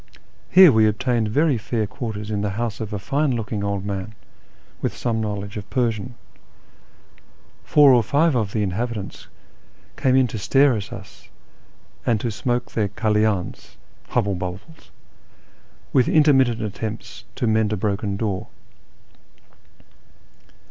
[0.49, 4.15] Here we obtained very fair quarters in the house of a fine looking old man,
[4.81, 6.15] with some knowledge of Persian.
[7.63, 9.27] Four or five of the inhabitants
[9.97, 11.29] came in to stare at us
[12.03, 13.77] and smoke their halydns("
[14.15, 14.89] hubble bubbles"),
[15.93, 18.47] with intermittent attempts to mend a broken door.